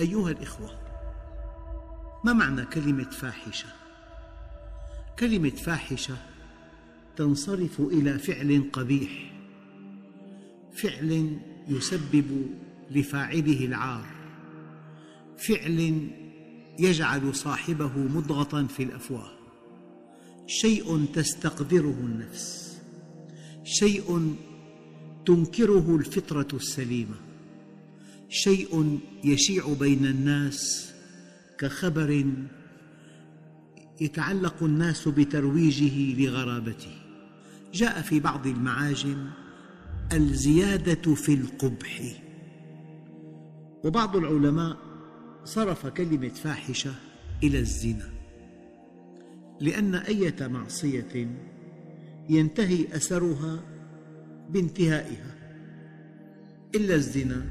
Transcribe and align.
أيها 0.00 0.30
الإخوة 0.30 0.70
ما 2.24 2.32
معنى 2.32 2.64
كلمة 2.64 3.10
فاحشة؟ 3.10 3.68
كلمة 5.18 5.50
فاحشة 5.50 6.16
تنصرف 7.16 7.80
إلى 7.80 8.18
فعل 8.18 8.70
قبيح 8.72 9.32
فعل 10.72 11.38
يسبب 11.68 12.46
لفاعله 12.90 13.64
العار 13.64 14.06
فعل 15.38 16.08
يجعل 16.78 17.34
صاحبه 17.34 17.98
مضغة 17.98 18.66
في 18.66 18.82
الأفواه 18.82 19.30
شيء 20.46 21.04
تستقدره 21.14 21.96
النفس 22.00 22.78
شيء 23.64 24.36
تنكره 25.26 25.96
الفطرة 25.96 26.48
السليمة 26.54 27.25
شيء 28.28 29.00
يشيع 29.24 29.72
بين 29.80 30.06
الناس 30.06 30.92
كخبر 31.58 32.26
يتعلق 34.00 34.62
الناس 34.62 35.08
بترويجه 35.08 36.20
لغرابته. 36.20 36.98
جاء 37.74 38.02
في 38.02 38.20
بعض 38.20 38.46
المعاجم 38.46 39.26
الزيادة 40.12 41.14
في 41.14 41.34
القبح. 41.34 42.22
وبعض 43.84 44.16
العلماء 44.16 44.76
صرف 45.44 45.86
كلمة 45.86 46.28
فاحشة 46.28 46.94
إلى 47.42 47.58
الزنا 47.58 48.10
لأن 49.60 49.94
أية 49.94 50.36
معصية 50.40 51.28
ينتهي 52.30 52.96
أثرها 52.96 53.60
بانتهائها. 54.50 55.36
إلا 56.74 56.94
الزنا 56.94 57.46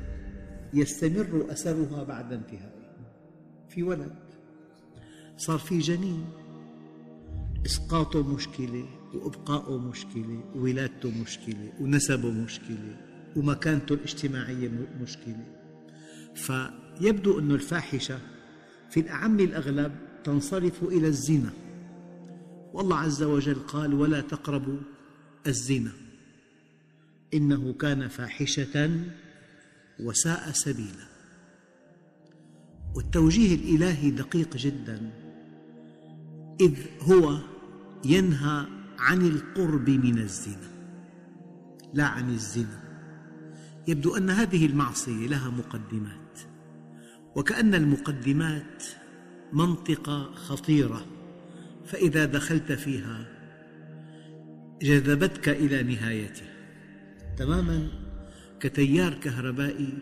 يستمر 0.76 1.46
أثرها 1.52 2.04
بعد 2.04 2.34
انتهائها 2.34 2.96
في 3.70 3.84
ولد 3.84 4.16
صار 5.38 5.60
في 5.60 5.80
جنين. 5.80 6.26
إسقاطه 7.66 8.34
مشكلة 8.36 8.86
وإبقاؤه 9.14 9.78
مشكلة 9.78 10.44
وولادته 10.56 11.12
مشكلة 11.22 11.74
ونسبه 11.80 12.32
مشكلة 12.32 12.98
ومكانته 13.36 13.94
الاجتماعية 13.94 14.72
مشكلة. 15.02 15.46
فيبدو 16.36 17.40
أن 17.40 17.52
الفاحشة 17.52 18.20
في 18.90 19.00
الأعم 19.00 19.40
الأغلب 19.40 19.92
تنصرف 20.24 20.84
إلى 20.84 21.08
الزنا. 21.08 21.54
والله 22.74 22.98
عز 22.98 23.24
وجل 23.24 23.56
قال 23.56 23.94
ولا 23.94 24.22
تقربوا 24.22 24.80
الزنا. 25.48 25.92
إنه 27.34 27.74
كان 27.74 28.08
فاحشة 28.08 28.90
وساء 30.00 30.52
سبيلا. 30.52 31.06
والتوجيه 32.96 33.56
الإلهي 33.56 34.12
دقيق 34.12 34.58
جدا 34.58 35.12
إذ 36.62 36.74
هو 37.02 37.38
ينهى 38.06 38.66
عن 39.00 39.22
القرب 39.22 39.90
من 39.90 40.18
الزنا 40.18 40.72
لا 41.94 42.06
عن 42.06 42.30
الزنا. 42.30 42.80
يبدو 43.88 44.18
أن 44.18 44.30
هذه 44.30 44.66
المعصية 44.66 45.28
لها 45.28 45.50
مقدمات 45.50 46.40
وكأن 47.36 47.76
المقدمات 47.76 48.84
منطقة 49.54 50.32
خطيرة. 50.34 51.06
فإذا 51.86 52.26
دخلت 52.26 52.72
فيها 52.72 53.26
جذبتك 54.82 55.50
إلى 55.50 55.84
نهايتها 55.84 56.54
تماما؟ 57.38 58.05
كتيار 58.60 59.14
كهربائي 59.14 59.94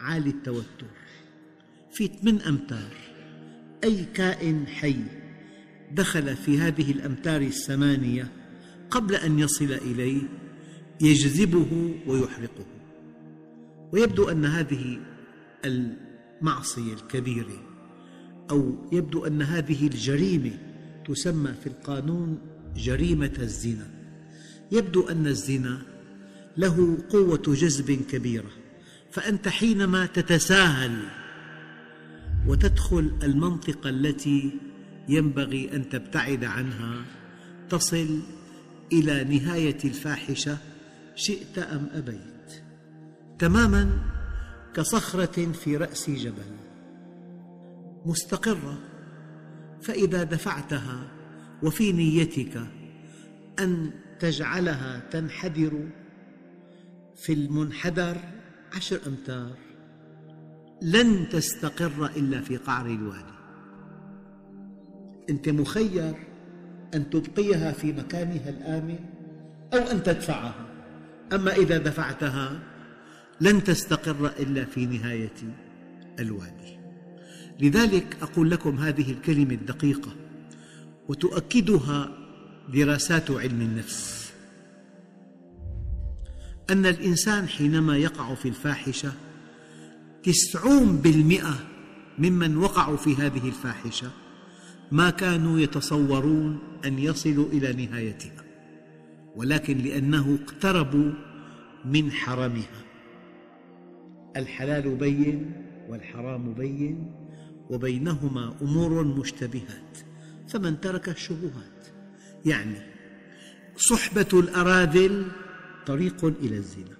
عالي 0.00 0.30
التوتر 0.30 0.86
في 1.92 2.06
ثمان 2.06 2.38
أمتار. 2.40 2.96
أي 3.84 4.04
كائن 4.04 4.66
حي 4.66 4.96
دخل 5.92 6.36
في 6.36 6.58
هذه 6.58 6.90
الأمتار 6.90 7.40
الثمانية 7.40 8.32
قبل 8.90 9.14
أن 9.14 9.38
يصل 9.38 9.72
إليه 9.72 10.22
يجذبه 11.00 11.94
ويحرقه. 12.06 12.66
ويبدو 13.92 14.28
أن 14.28 14.44
هذه 14.44 15.00
المعصية 15.64 16.92
الكبيرة 16.92 17.62
أو 18.50 18.88
يبدو 18.92 19.26
أن 19.26 19.42
هذه 19.42 19.86
الجريمة 19.86 20.58
تسمى 21.04 21.52
في 21.52 21.66
القانون 21.66 22.38
جريمة 22.76 23.32
الزنا. 23.38 23.90
يبدو 24.72 25.08
أن 25.08 25.26
الزنا 25.26 25.91
له 26.56 26.98
قوة 27.10 27.42
جذب 27.46 27.92
كبيرة. 28.10 28.50
فأنت 29.10 29.48
حينما 29.48 30.06
تتساهل 30.06 31.02
وتدخل 32.46 33.12
المنطقة 33.22 33.90
التي 33.90 34.50
ينبغي 35.08 35.76
أن 35.76 35.88
تبتعد 35.88 36.44
عنها 36.44 37.04
تصل 37.70 38.20
إلى 38.92 39.24
نهاية 39.24 39.78
الفاحشة 39.84 40.56
شئت 41.14 41.58
أم 41.58 41.88
أبيت. 41.94 42.62
تماما 43.38 43.90
كصخرة 44.74 45.52
في 45.52 45.76
رأس 45.76 46.10
جبل. 46.10 46.56
مستقرة. 48.06 48.78
فإذا 49.82 50.22
دفعتها 50.22 51.08
وفي 51.62 51.92
نيتك 51.92 52.62
أن 53.58 53.90
تجعلها 54.20 55.02
تنحدر 55.10 55.88
في 57.16 57.32
المنحدر 57.32 58.16
عشر 58.76 59.00
أمتار. 59.06 59.56
لن 60.82 61.28
تستقر 61.28 62.06
إلا 62.16 62.40
في 62.40 62.56
قعر 62.56 62.86
الوادي. 62.86 63.32
أنت 65.30 65.48
مخير 65.48 66.14
أن 66.94 67.10
تبقيها 67.10 67.72
في 67.72 67.92
مكانها 67.92 68.50
الآمن 68.50 68.98
أو 69.74 69.78
أن 69.78 70.02
تدفعها. 70.02 70.66
أما 71.32 71.52
إذا 71.52 71.78
دفعتها 71.78 72.60
لن 73.40 73.64
تستقر 73.64 74.26
إلا 74.26 74.64
في 74.64 74.86
نهاية 74.86 75.34
الوادي. 76.18 76.78
لذلك 77.60 78.16
أقول 78.22 78.50
لكم 78.50 78.76
هذه 78.76 79.12
الكلمة 79.12 79.54
الدقيقة 79.54 80.12
وتؤكدها 81.08 82.10
دراسات 82.68 83.30
علم 83.30 83.60
النفس. 83.60 84.21
أن 86.70 86.86
الإنسان 86.86 87.48
حينما 87.48 87.96
يقع 87.96 88.34
في 88.34 88.48
الفاحشة 88.48 89.12
تسعون 90.22 90.96
بالمئة 90.96 91.54
ممن 92.18 92.56
وقعوا 92.56 92.96
في 92.96 93.14
هذه 93.14 93.48
الفاحشة 93.48 94.10
ما 94.92 95.10
كانوا 95.10 95.60
يتصورون 95.60 96.58
أن 96.84 96.98
يصلوا 96.98 97.46
إلى 97.46 97.86
نهايتها 97.86 98.44
ولكن 99.36 99.78
لأنه 99.78 100.38
اقتربوا 100.42 101.12
من 101.84 102.12
حرمها. 102.12 102.82
الحلال 104.36 104.96
بين 104.96 105.52
والحرام 105.88 106.54
بين 106.54 107.12
وبينهما 107.70 108.54
أمور 108.62 109.04
مشتبهات 109.04 109.98
فمن 110.48 110.80
ترك 110.80 111.08
الشبهات. 111.08 111.86
يعني 112.46 112.76
صحبة 113.76 114.28
الأراذل 114.32 115.26
طريق 115.86 116.24
إلى 116.24 116.56
الزنا. 116.56 116.96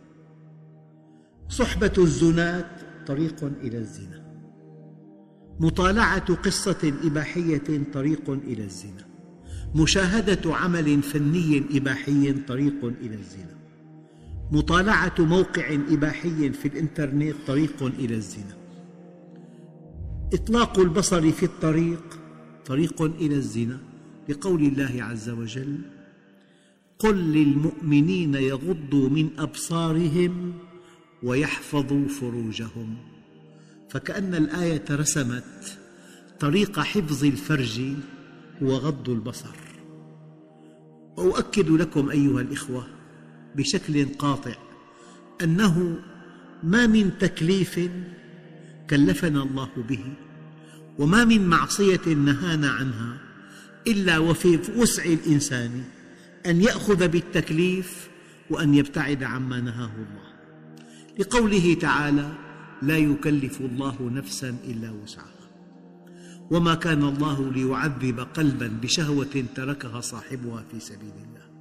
صحبة 1.48 1.93
الزنات 1.98 2.81
طريق 3.06 3.44
إلى 3.44 3.78
الزنا. 3.78 4.22
مطالعة 5.60 6.34
قصة 6.34 6.92
إباحية 7.04 7.82
طريق 7.94 8.31
إلى 8.31 8.65
الزنا. 8.65 9.06
مشاهدة 9.75 10.54
عمل 10.54 11.03
فني 11.03 11.65
إباحي 11.75 12.32
طريق 12.32 12.84
إلى 12.84 13.15
الزنا. 13.15 13.56
مطالعة 14.53 15.15
موقع 15.18 15.74
إباحي 15.91 16.53
في 16.53 16.68
الإنترنت 16.68 17.34
طريق 17.47 17.83
إلى 17.83 18.15
الزنا. 18.15 18.56
إطلاق 20.33 20.78
البصر 20.78 21.30
في 21.30 21.42
الطريق 21.42 22.18
طريق 22.66 23.03
إلى 23.03 23.34
الزنا. 23.34 23.78
لقول 24.28 24.62
الله 24.62 25.04
عز 25.04 25.30
وجل 25.30 25.78
قل 27.03 27.15
للمؤمنين 27.15 28.34
يغضوا 28.34 29.09
من 29.09 29.31
أبصارهم 29.39 30.54
ويحفظوا 31.22 32.09
فروجهم. 32.09 32.97
فكأن 33.91 34.34
الآية 34.34 34.84
رسمت 34.91 35.78
طريق 36.41 36.81
حفظ 36.81 37.25
الفرج 37.25 37.81
هو 38.63 38.77
غض 38.77 39.10
البصر. 39.10 39.54
وأؤكد 41.16 41.71
لكم 41.71 42.10
أيها 42.10 42.41
الإخوة 42.41 42.87
بشكل 43.57 44.04
قاطع 44.04 44.54
أنه 45.43 45.99
ما 46.63 46.87
من 46.87 47.19
تكليف 47.19 47.91
كلفنا 48.91 49.43
الله 49.43 49.71
به 49.89 50.04
وما 50.99 51.25
من 51.25 51.47
معصية 51.47 52.07
نهانا 52.07 52.71
عنها 52.71 53.19
إلا 53.87 54.19
وفي 54.19 54.59
وسع 54.77 55.04
الإنسان 55.04 55.84
أن 56.47 56.60
يأخذ 56.60 57.09
بالتكليف 57.09 58.09
وأن 58.50 58.74
يبتعد 58.74 59.22
عما 59.22 59.60
نهاه 59.60 59.92
الله. 59.94 60.33
لقوله 61.18 61.74
تعالى 61.74 62.33
لا 62.83 62.97
يكلف 62.97 63.60
الله 63.60 64.10
نفسا 64.15 64.56
إلا 64.65 64.91
وسعها. 64.91 65.27
وما 66.50 66.74
كان 66.74 67.03
الله 67.03 67.53
ليعذب 67.53 68.21
قلبا 68.21 68.68
بشهوة 68.83 69.44
تركها 69.54 70.00
صاحبها 70.00 70.65
في 70.72 70.80
سبيل 70.80 71.12
الله. 71.24 71.52